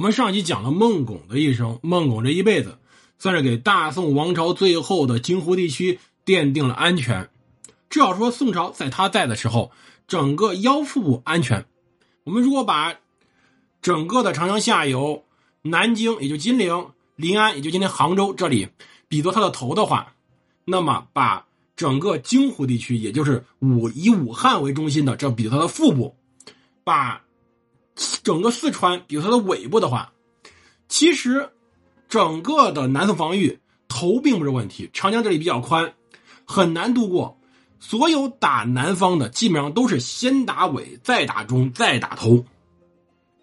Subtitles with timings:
[0.00, 2.78] 我们上集讲了孟拱的一生，孟拱这一辈子
[3.18, 7.28] 算是给大宋王朝最后的京湖地区奠定了安全。
[7.90, 9.72] 至少说宋朝在他在的时候，
[10.08, 11.66] 整个腰腹部安全。
[12.24, 12.94] 我们如果把
[13.82, 15.26] 整个的长江下游，
[15.60, 18.68] 南京也就金陵、临安也就今天杭州这里
[19.06, 20.14] 比作他的头的话，
[20.64, 21.44] 那么把
[21.76, 26.16] 整个京湖地区，也就是武以武汉为中心的这比作他的腹部，
[26.84, 27.20] 把。
[28.22, 30.12] 整个四川，比如它的尾部的话，
[30.88, 31.50] 其实
[32.08, 35.92] 整个的南宋防御头并不是问题，长江这里比较宽，
[36.44, 37.36] 很难渡过。
[37.78, 42.44] 所有打南方的基本上都是先打尾，再打中，再打头。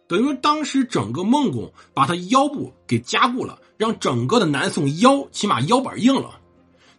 [0.07, 6.39] 等于说当时整个孟拱把他腰部给加固了，让整个的南宋腰起码腰板硬了。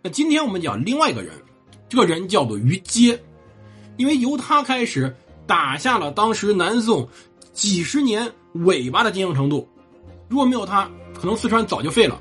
[0.02, 1.32] 那今天我们讲另外一个人，
[1.88, 3.22] 这个人叫做于阶，
[3.96, 5.16] 因为由他开始
[5.46, 7.08] 打下了当时南宋。
[7.58, 9.68] 几十年尾巴的坚硬程度，
[10.28, 12.14] 如果没有他，可能四川早就废了；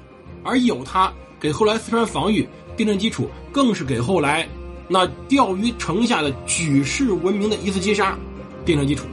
[0.44, 2.42] 而有他，给后来四川防御
[2.76, 4.50] 奠定基础，更是给后来
[4.88, 8.18] 那钓鱼城下的举世闻名的一次击杀
[8.66, 9.06] 奠定基础。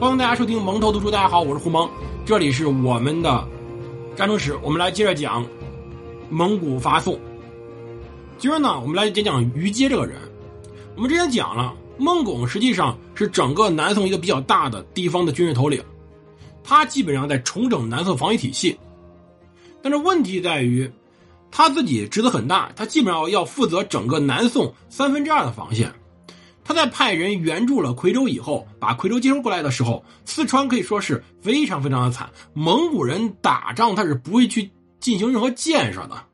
[0.00, 1.86] 欢迎大家收听蒙头读书，大家好，我是胡蒙，
[2.24, 3.46] 这里是我们的
[4.16, 5.44] 战争史，我们来接着讲。
[6.32, 7.20] 蒙古发宋。
[8.38, 10.16] 今儿呢，我们来讲讲于阶这个人。
[10.96, 15.84] 我们之前讲了，孟拱实际上是整个南宋一个比较大的地方的军事头领，
[16.64, 18.74] 他基本上在重整南宋防御体系。
[19.82, 20.90] 但是问题在于，
[21.50, 25.92] 他自己职责很大，他基本上要负责整个南宋三分之二的防线。
[26.64, 32.30] 他在派人援助了夔州以后，把夔州接收过来的时候，四川可以说是非常非常的惨。
[32.54, 34.70] 蒙古人打仗他是不会去。
[35.02, 36.24] 进行任何建设的，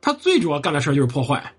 [0.00, 1.52] 他最主要干的事就是破坏。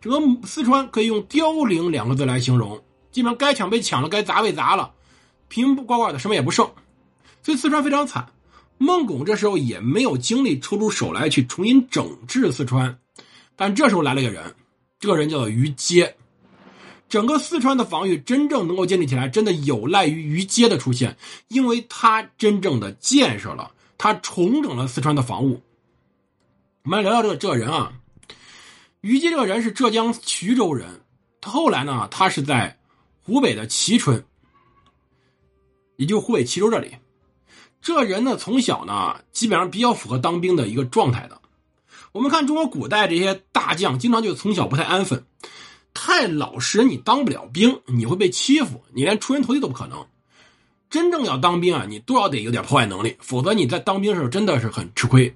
[0.00, 4.92] 整个四川可以用凋零两个字来形容，基本上该抢被抢了，该砸被砸了，
[5.48, 6.64] 平平挂挂的，什么也不剩。
[7.42, 8.26] 所以四川非常惨。
[8.78, 12.98] 孟拱这时候也没有精力抽出手来去重新整治四川，
[13.54, 14.54] 但这时候来了一个人，
[14.98, 16.16] 这个人叫做于阶。
[17.08, 21.16] 整个四川的防御真正能够建立起来，真的有赖于于阶的出现，
[21.48, 25.60] 因为他真正的建设了，他重整了四川的防务。
[26.84, 27.92] 我们来聊聊这个这人啊，
[29.02, 31.02] 于阶这个人是浙江衢州人，
[31.40, 32.76] 他后来呢，他是在
[33.22, 34.24] 湖北的蕲春，
[35.94, 36.96] 也就是湖北蕲州这里。
[37.80, 41.40] 这人呢，从小呢，基本上比较符合当兵的一个状态的。
[42.10, 45.24] 我们看中国古代这些大将，经常就从小不太安分，
[45.94, 50.04] 太老实，你当不了兵，你会被欺负，你连出人头地都不可能。
[50.90, 55.32] 真正要当兵啊，你多少得有点破坏能力，否则你在当兵时候真的是很吃亏。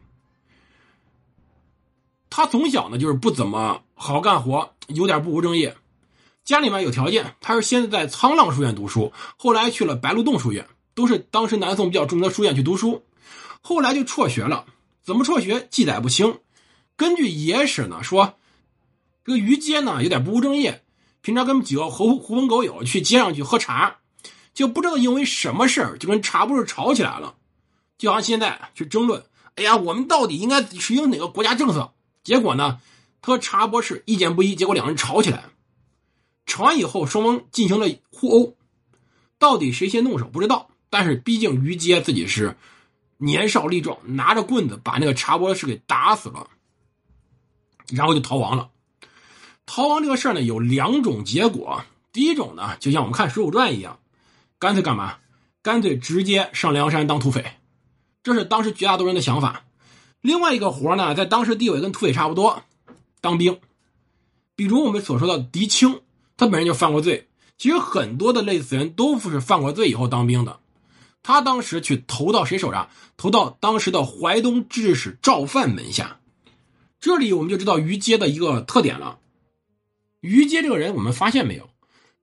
[2.36, 5.74] 他从小呢就是不怎么好好干活，有点不务正业。
[6.44, 13.02] 家里面有条件，他是先在沧浪书院读书，后来去了白鹿洞书院，都是当时南宋比较著名的书院去读书。
[13.62, 14.66] 后来就辍学了，
[15.02, 16.38] 怎么辍学记载不清。
[16.94, 18.34] 根据野史呢说，
[19.24, 20.84] 这个于阶呢有点不务正业，
[21.22, 23.96] 平常跟几个狐狐朋狗友去街上去喝茶，
[24.52, 27.36] 就不知道因为什么事儿就跟茶不是吵起来了，
[27.96, 31.94] 就像现在去争论，哎呀，我们到底应该实行哪个国家政策？
[32.26, 32.80] 结果呢，
[33.22, 35.44] 他和查博士意见不一，结果两人吵起来。
[36.44, 38.56] 吵完以后，双方进行了互殴，
[39.38, 40.68] 到底谁先动手不知道。
[40.90, 42.56] 但是毕竟于阶自己是
[43.18, 46.48] 年少力壮，拿着棍子把那个查博士给打死了，
[47.92, 48.70] 然后就逃亡了。
[49.66, 51.84] 逃亡这个事呢，有两种结果。
[52.12, 54.00] 第一种呢，就像我们看《水浒传》一样，
[54.58, 55.18] 干脆干嘛？
[55.62, 57.44] 干脆直接上梁山当土匪，
[58.24, 59.62] 这是当时绝大多数人的想法。
[60.20, 62.62] 另外一个活呢，在当时地位跟土匪差不多，
[63.20, 63.58] 当兵。
[64.54, 66.00] 比如我们所说的狄青，
[66.36, 67.28] 他本人就犯过罪。
[67.58, 70.60] 其实很多的类似人都不是犯过罪以后当兵的。
[71.22, 72.88] 他当时去投到谁手上？
[73.16, 76.20] 投到当时的淮东制使赵范门下。
[77.00, 79.18] 这里我们就知道于阶的一个特点了。
[80.20, 81.68] 于阶这个人，我们发现没有？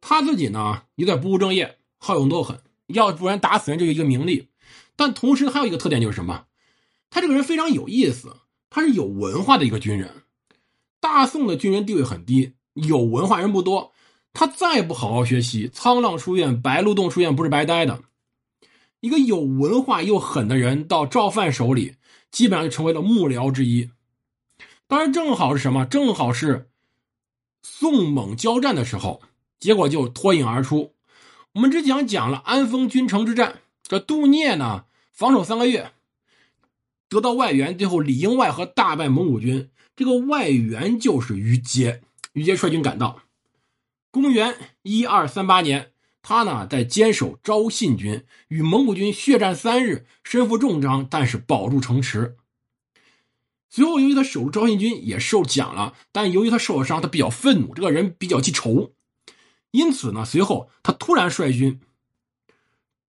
[0.01, 4.49] 他自己呢有点不务正业，好勇斗狠，要不然打死人就有一个名利。
[4.95, 6.45] 但同时还有一个特点就是什么？
[7.13, 8.37] 他这个人非常有意思，
[8.71, 10.23] 他是有文化的一个军人。
[10.99, 13.93] 大宋的军人地位很低，有文化人不多。
[14.33, 18.01] 他再不好好学习，沧浪书院、白鹿洞书院不是白待的。
[18.99, 21.97] 一个有文化又狠的人到赵范手里，
[22.31, 23.91] 基本上就成为了幕僚之一。
[24.87, 25.85] 当然，正好是什么？
[25.85, 26.71] 正好是
[27.61, 29.21] 宋蒙交战的时候，
[29.59, 30.95] 结果就脱颖而出。
[31.53, 35.91] 我们之前讲了安丰君城之战，这杜聂呢防守三个月。
[37.13, 42.01] 得到外援，最后里应外合大败蒙古军，这个外援就是于阶。
[42.31, 43.21] 于阶率军赶到，
[44.09, 45.91] 公元一二三八年，
[46.23, 52.35] 他呢在坚守昭信军，与蒙古军血战三日，身负重伤，但是保住城池。
[53.69, 58.93] 随后，由于他守住昭信军也受奖了，但由于他受了伤，他比较愤怒，这个人比较记仇，
[59.69, 61.79] 因此呢，随后他突然率军。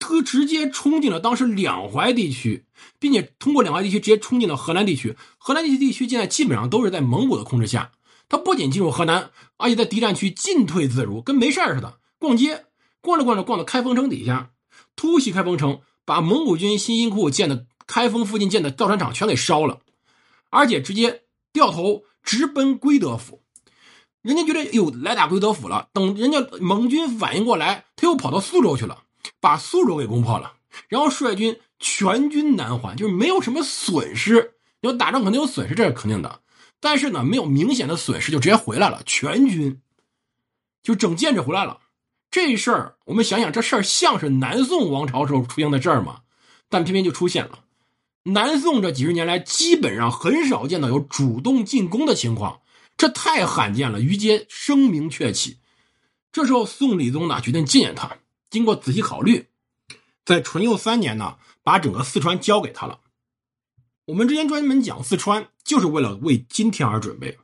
[0.07, 2.67] 他直接冲进了当时两淮地区，
[2.99, 5.17] 并且通过两淮地区直接冲进了河南地区。
[5.39, 7.93] 河南地区地区现在基本上都是在蒙古的控制下。
[8.29, 12.01] 他不仅进入河南，而且在敌占区进退自如，跟没事似的。
[12.19, 12.67] 逛街，
[13.01, 14.51] 逛着逛着逛到开封城底下，
[14.95, 19.81] 突袭开封城，把蒙古军辛辛苦苦建的开封附近建的造船厂全给烧了，
[20.51, 23.41] 而且直接掉头直奔归德府。
[24.21, 29.04] 人家觉得哟来打归德府了，等人家蒙军反应过来，他又跑到苏州去了。
[29.41, 30.55] 把苏州给攻破了，
[30.89, 34.55] 然后率军全军南还，就是没有什么损失。
[34.81, 36.41] 你说打仗肯定有损失，这是肯定的。
[36.81, 39.03] 但是呢，没有明显的损失，就直接回来了。
[39.07, 39.81] 全军
[40.83, 41.81] 就整建制回来了。
[42.31, 46.21] 这事儿我们想想，这事儿像是南宋王朝时候出现的事儿吗？
[46.69, 47.61] 但偏偏就出现了。
[48.25, 52.61] 南宋这几十年来，基本上很少见到有主动进攻的情况，
[52.97, 54.01] 这太罕见了。
[54.01, 55.59] 于阶声名鹊起，
[56.33, 58.17] 这时候宋理宗呢决定纪念他。
[58.55, 59.49] 经过仔细考虑，
[60.25, 63.01] 在淳佑三年呢，把整个四川交给他了。
[64.05, 67.37] 我们之前专门讲四川，就是为了为今天而准备。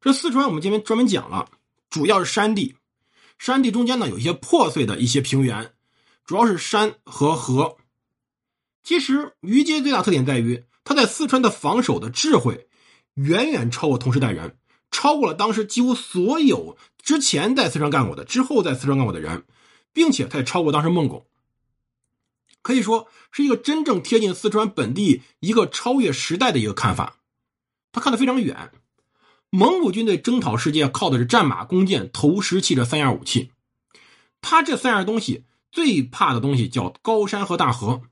[0.00, 1.50] 这四川我们今天专门讲了，
[1.90, 2.76] 主要是山地，
[3.36, 5.74] 山地中间呢有一些破碎的一些平原，
[6.24, 7.78] 主要是山和河。
[8.84, 12.68] 其实于阶最大特点在于他在四川的防守的智慧，
[13.14, 14.56] 远远超过同时代人，
[14.92, 19.44] 超过了当时几乎所有之前在四川干过的，之后在四川干过的人。
[19.92, 21.26] 并且他也超过当时孟拱，
[22.62, 27.16] 可以说是一个真正贴近四川本地一个超越时代的一个看法。
[27.92, 28.70] 他看得非常远。
[29.50, 33.50] 蒙古军队征讨世界靠的是战马、弓箭、投石器这三样武器。
[34.40, 38.02] 他这三样东西最怕的东西叫高山和大河。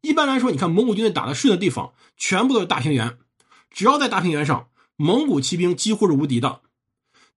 [0.00, 3.18] 一般来说，你看蒙古军队打的顺的地方，全部都是大平原。
[3.70, 6.62] 只要在大平原上，蒙古骑兵几乎是无敌的。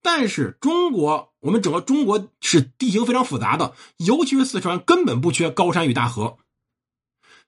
[0.04, 6.38] 但是中国，我们整个中国是地形非常复杂的，尤其是四川根本不缺高山与大河，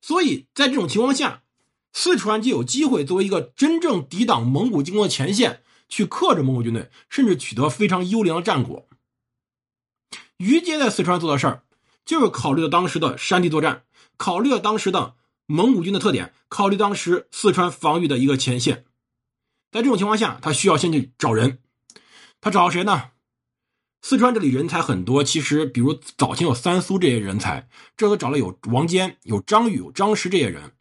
[0.01, 1.43] 所以在这种情况下，
[1.91, 8.87] 四川就有机会作为一个真正抵挡蒙古进攻的前线，去克制蒙古军队，甚至取得非常优良的战果。
[10.37, 11.63] 于阶在四川做的事儿，
[12.05, 13.83] 就是考虑到当时的山地作战，
[14.15, 15.15] 考虑了当时的
[15.45, 18.85] 蒙古军的特点，考虑当时四川防御的一个前线，
[19.71, 21.59] 在这种情况下，他需要先去找人。
[22.45, 23.09] 他找谁呢？
[24.03, 30.73] 四川这里人才很多，其实比如早前有三苏这些人才，这回找了有王坚、有张宇、有张石这些人，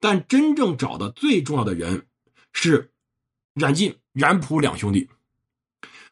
[0.00, 2.08] 但真正找的最重要的人
[2.52, 2.90] 是
[3.54, 5.10] 冉进、冉普两兄弟。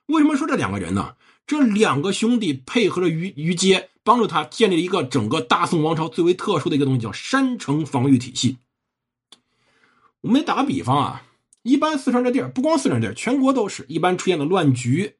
[0.07, 1.17] 为什么说这两个人呢？
[1.45, 8.59] 这两个兄弟配合着于于阶，帮助他建立了一个整个大宋王朝最为特殊的一个东西，叫山城防御体系。
[10.21, 11.27] 我们打个比方啊。
[11.63, 15.17] 一般四川这地儿，不光四川地儿，全国都是一般出现的乱局。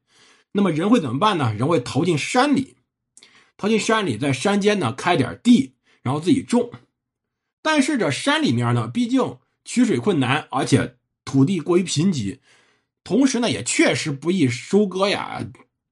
[0.53, 1.53] 那么人会怎么办呢？
[1.53, 2.75] 人会逃进山里，
[3.57, 6.71] 逃进山里，在山间呢开点地，然后自己种。
[7.61, 12.39] 但是这山里面呢，毕竟取水困难，而且土地过于贫瘠，
[13.03, 15.47] 同时呢也确实不易收割呀，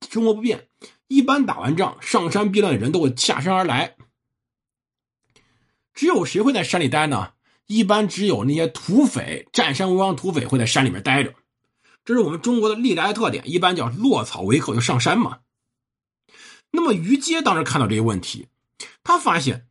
[0.10, 0.68] 生活不便。
[1.08, 3.96] 一般打完仗上山避难的人都会下山而来。
[5.94, 7.34] 只有谁会在山里待呢？
[7.70, 11.36] 一般只有那些土匪、占山为王土匪会在山里面待着，
[12.04, 13.44] 这是我们中国的历来的特点。
[13.48, 15.42] 一般叫落草为寇，就上山嘛。
[16.72, 18.48] 那么于阶当时看到这些问题，
[19.04, 19.68] 他发现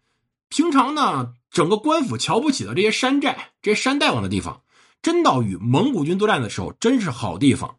[0.48, 4.62] 平常呢，整个官府瞧不起的这些山寨、这些山大王的地方，
[5.02, 7.78] 真到与蒙古军作战的时候，真是好地方。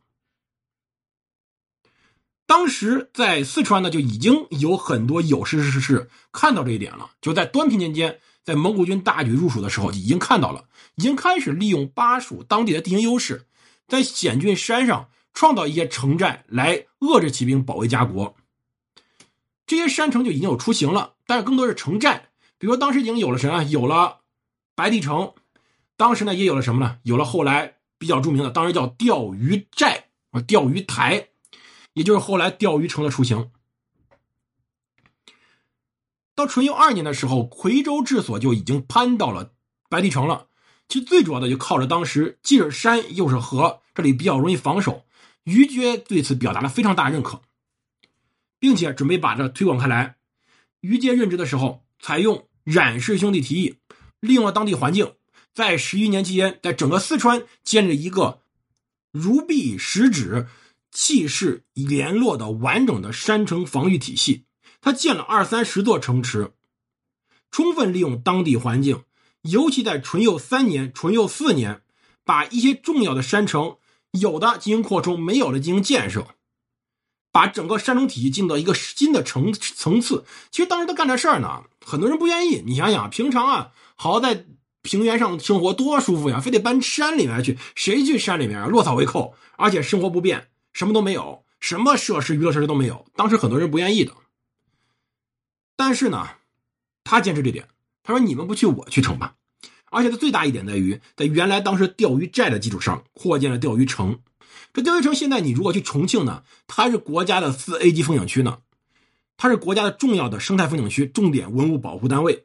[2.45, 8.19] 当时在四川呢，就已经有很多有识之士看到这一点了，就在端平年间。
[8.49, 10.65] 在蒙古军大举入蜀的时候，已经看到了，
[10.95, 13.45] 已经开始利用巴蜀当地的地形优势，
[13.87, 18.35] 在险峻山上创造一些城寨来遏制骑兵，保卫家国。
[19.67, 22.29] 这些山城就已经有雏形了，但是更多是城寨。
[22.57, 23.63] 比如说当时已经有了什么？
[23.65, 24.21] 有了
[24.73, 25.33] 白帝城，
[25.95, 26.97] 当时呢也有了什么呢？
[27.03, 31.27] 有了后来比较著名的，当时叫钓鱼寨啊，钓鱼台，
[31.93, 33.51] 也就是后来钓鱼城的雏形。
[36.39, 39.51] 到淳佑二年的时候，夔州治所就已经攀到了
[39.89, 40.47] 白帝城了。
[40.87, 45.03] 其实最主要的就靠着当时既是山又是河，这里比较容易防守。
[45.43, 47.41] 于阶对此表达了非常大的认可，
[48.57, 50.15] 并且准备把这推广开来。
[50.79, 53.75] 于阶任职的时候，采用冉氏兄弟提议，
[54.21, 55.15] 利用了当地环境，
[55.53, 58.39] 在十余年期间，在整个四川建立一个
[59.11, 60.47] 如臂使指、
[60.89, 64.45] 气势联络的完整的山城防御体系。
[64.81, 66.51] 他建了二三十座城池，
[67.51, 69.03] 充分利用当地环境，
[69.41, 71.81] 尤其在淳佑三年、淳佑四年，
[72.23, 73.77] 把一些重要的山城
[74.11, 76.27] 有的进行扩充，没有的进行建设。
[77.31, 80.25] 把整个山城体系进到一个新的层层次。
[80.49, 82.63] 其实当时他干这事儿呢，很多人不愿意。
[82.65, 84.47] 你想想，平常啊，好在
[84.81, 88.65] 平原上生活多舒服呀，非得搬山里面去，谁去山里面啊？
[88.65, 93.05] 落草为寇，而且生活不便，什么都没有，什么设施、娱乐设施都没有。
[93.15, 94.13] 当时很多人不愿意的。
[95.79, 96.27] 但是呢，
[97.05, 97.69] 他坚持这点，
[98.03, 99.35] 他说：“你们不去，我去成吧。”
[99.89, 104.19] 而且他最大一点在于，在原来当时钓鱼寨的基础上，扩建了钓鱼城。
[104.73, 108.59] 这钓鱼城现在你如果去重庆呢，它是国家的四 A 级风景区呢，
[109.37, 112.43] 它是国家的重要的生态风景区、重点文物保护单位。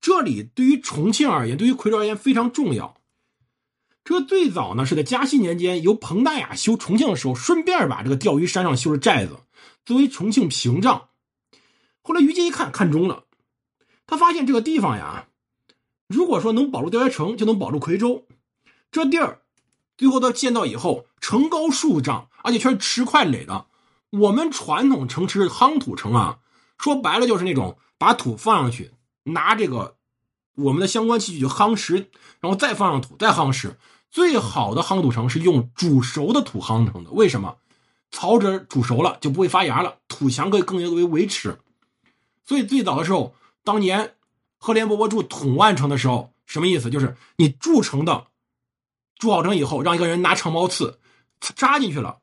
[0.00, 2.96] 这里对于重庆而言，对于夔州而言非常重要。
[4.04, 9.40] 这最早呢是在嘉熙年间，由彭大雅修重庆的时候，顺便把这个钓鱼山上修的寨子
[9.84, 11.08] 作为重庆屏障。
[12.06, 13.24] 后来于禁一看看中了，
[14.06, 15.28] 他发现这个地方呀，
[16.06, 18.26] 如果说能保住钓鱼城，就能保住夔州。
[18.92, 19.40] 这地儿。
[19.96, 23.66] 最后，他建造以后，城高数丈，而且全是石块垒的。
[24.10, 26.40] 我们传统城池夯土城啊，
[26.76, 28.90] 说白了就是那种把土放上去，
[29.22, 29.96] 拿这个
[30.56, 33.78] 我们的相关器具去夯实，然后再放上土，再夯实。
[34.10, 37.10] 最好的夯土城是用煮熟的土夯成的。
[37.12, 37.56] 为什么？
[38.10, 41.58] 草籽煮熟了就不会发芽了，土墙可以更为维持。
[42.46, 44.14] 所以最早的时候，当年
[44.58, 46.90] 赫连勃勃筑统万城的时候，什么意思？
[46.90, 48.26] 就是你筑成的。
[49.16, 50.98] 筑好城以后，让一个人拿长矛刺
[51.40, 52.18] 扎进去了，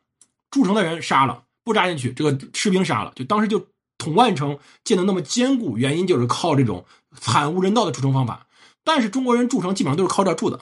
[0.52, 3.14] 筑城的人杀了，不扎进去，这个士兵杀了。
[3.16, 3.66] 就当时就
[3.98, 6.86] 统万城建的那么坚固，原因就是靠这种
[7.16, 8.46] 惨无人道的筑城方法。
[8.84, 10.60] 但是中国人筑城基本上都是靠这筑的，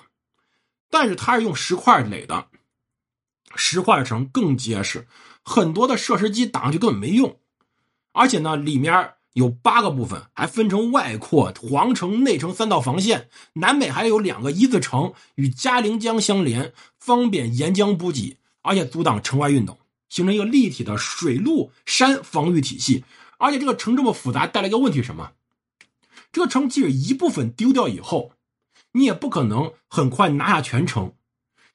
[0.90, 2.48] 但是他是用石块垒的，
[3.56, 5.08] 石块城更结实，
[5.44, 7.40] 很多的设施机打上去根本没用，
[8.14, 9.16] 而且呢里面。
[9.34, 19.78] 有八个部分，还分成外扩、皇城、内城三道防线，南北还有两个一字城与嘉陵江相连，方便沿江补给，而且阻挡城外运动，
[20.10, 23.04] 形成一个立体的水陆山防御体系。
[23.38, 25.32] 而且这个城这么复杂，带来一个问题什么？
[26.32, 28.34] 这个城即使一部分丢掉以后，
[28.92, 31.14] 你也不可能很快拿下全城，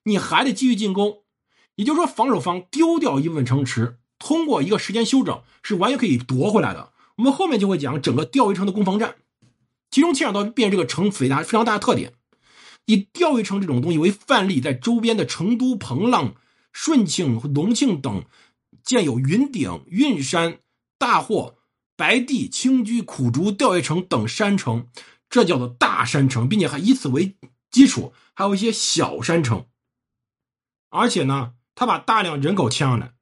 [0.03, 1.23] 你还得继续进攻。
[1.77, 6.93] 也就是说，防守方丢掉一部分城池，通过一个时间休整，是完全可以夺回来的。
[7.17, 9.17] 我们后面就会讲整个钓鱼城的攻防战，
[9.91, 12.15] 其中牵扯到变这个城非常非常大的特点。
[12.87, 16.35] 以钓鱼城这种东西为范例，在周边的成都、彭浪、
[16.73, 18.25] 顺庆、隆庆等
[18.83, 20.59] 建有云顶、运山、
[20.99, 21.57] 大霍、
[21.97, 24.89] 白地、青居、苦竹、钓鱼城等山城，
[25.31, 27.37] 这叫做大山城，并且还以此为
[27.71, 29.67] 基础，还有一些小山城。
[30.91, 33.15] 而且呢，他把大量人口迁上来，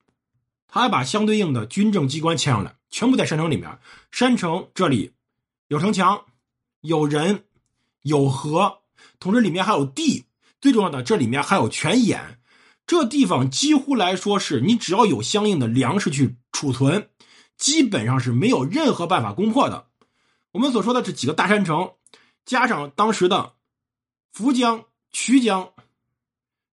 [0.67, 2.77] 他还把相对应的军政机关迁上来。
[2.93, 3.79] 全部在山城里面，
[4.13, 5.13] 山城这里
[5.69, 6.27] 有城墙，
[6.83, 7.45] 有人，
[8.03, 8.83] 有河，
[9.19, 10.27] 同时里面还有地，
[10.61, 12.39] 最重要的这里面还有泉眼。
[12.87, 17.09] 这地方几乎来说是你只要有相应的粮食去储存，
[17.57, 19.87] 基本上是没有任何办法攻破的。
[20.51, 21.93] 我们所说的这几个大山城，
[22.45, 23.55] 加上当时的
[24.35, 25.73] 涪江、渠江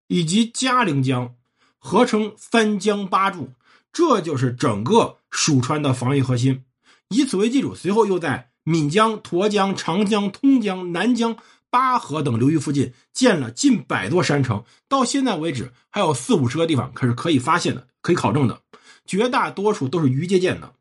[0.08, 1.36] 以及嘉陵江，
[1.78, 3.54] 合称三江八柱。
[3.92, 6.64] 这就是整个蜀川的防御核心，
[7.10, 11.38] 以此为基础，随后又在岷江、沱江、长江、通江、南江、
[11.70, 18.62] 巴河等流域附近建了近百座山城，到现在为止还有四五十个地方可是可以发现的、可以考证的，
[19.06, 20.74] 绝大多数都是于阶建的。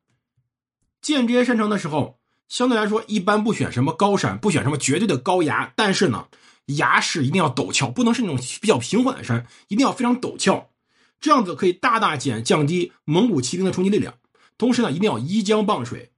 [1.00, 6.28] 建这些山城的时候，相对来说一般不选什么高山，不选什么绝对的高崖，但是呢，
[6.66, 10.67] 崖势一定要陡峭，不能是那种比较平缓的山，一定要非常陡峭。
[11.20, 14.18] 这样子可以大大减降低蒙古骑兵的冲击力量，
[14.56, 16.12] 同时呢，一定要依江傍水，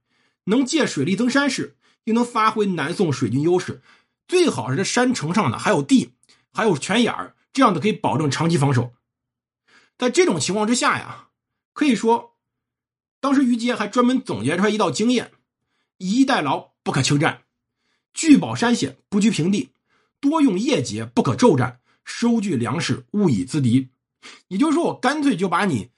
[0.45, 3.81] 能借水力增山势，又能发挥南宋水军优势。
[4.27, 6.13] 最好是这山城上呢还有地，
[6.53, 8.93] 还有泉眼儿，这样子可以保证长期防守。
[9.97, 11.29] 在这种情况之下呀，
[11.73, 12.37] 可以说，
[13.19, 15.31] 当时于阶还专门总结出来一道经验：
[15.97, 17.41] 以逸待劳，不可轻战；
[18.13, 19.71] 聚保山险，不居平地；
[20.19, 23.89] 多用夜劫，不可骤战；收据粮食，勿以资敌。
[24.47, 25.91] 也就是说，我干脆就把你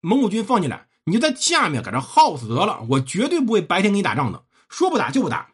[0.00, 2.84] 蒙古军放进来，你就在下面搁这耗死得了。
[2.90, 5.52] 我绝对不会白天跟你打仗的，说不打就不打。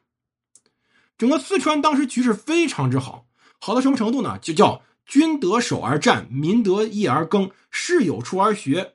[1.16, 3.26] 整个四川当时局势非常之好，
[3.58, 4.38] 好到什么程度呢？
[4.38, 8.94] 就叫君得守而战，民得义而耕，士有出而学。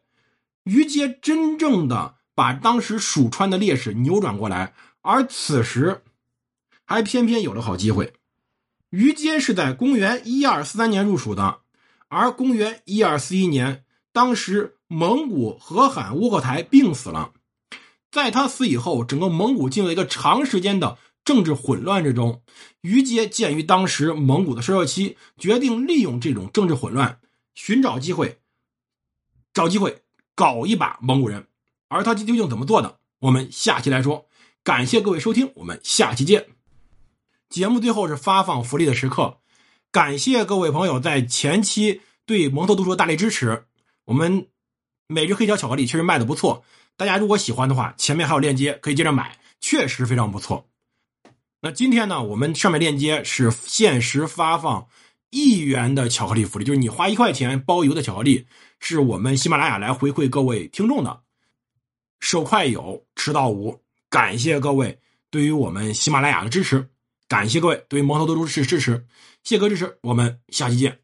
[0.63, 6.03] 于阶真正的把当时蜀川的劣势扭转过来，而此时
[6.85, 8.13] 还偏偏有了好机会。
[8.89, 11.62] 于阶是在公元一二四三年入蜀的。
[12.13, 17.33] 而公元一二四一年，当时蒙古和罕窝阔台病死了，
[18.11, 22.43] 在他死以后，整个蒙古进入一个长时间的政治混乱之中。
[22.81, 27.19] 于阶鉴于当时蒙古的衰弱期，决定利用这种政治混乱，
[27.55, 28.39] 寻找机会，
[29.51, 30.03] 找机会
[30.35, 31.47] 搞一把蒙古人。
[31.87, 32.99] 而他究竟怎么做的？
[33.19, 34.27] 我们下期来说。
[34.63, 36.47] 感谢各位收听，我们下期见。
[37.49, 39.39] 节目最后是发放福利的时刻，
[39.93, 43.65] 感谢各位朋友在前期对蒙头读书的大力支持。
[44.05, 44.47] 我们
[45.05, 46.65] 每日黑巧巧克力确实卖的不错，
[46.97, 50.67] 大家如果喜欢的话，前面还有链接可以接着买，确实非常不错。
[51.61, 54.87] 那今天呢，我们上面链接是限时发放
[55.29, 58.47] 一元的巧克力福利，就是你花一块钱包邮的巧克力，
[58.79, 61.21] 是我们喜马拉雅来回馈各位听众的。
[62.19, 63.79] 手快有，迟到无。
[64.09, 64.97] 感谢各位
[65.29, 66.89] 对于我们喜马拉雅的支持，
[67.27, 69.05] 感谢各位对于蒙头读书是支持，
[69.43, 71.02] 谢哥支持，我们下期见。